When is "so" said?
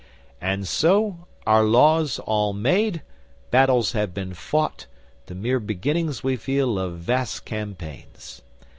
0.67-1.27